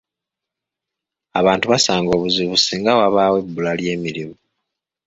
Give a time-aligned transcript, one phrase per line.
[1.39, 4.35] Abantu basanga obuzibu ssinga wabaawo ebbula ly’emirimu.